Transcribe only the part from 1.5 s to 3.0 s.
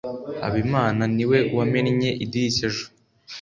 wamennye idirishya ejo